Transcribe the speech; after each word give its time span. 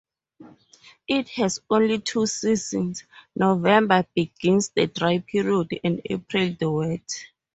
It 1.07 1.29
has 1.33 1.59
only 1.69 1.99
two 1.99 2.25
seasons; 2.25 3.03
November 3.35 4.03
begins 4.15 4.69
the 4.69 4.87
dry 4.87 5.19
period, 5.19 5.79
and 5.83 6.01
April 6.05 6.55
the 6.59 6.71
wet. 6.71 7.25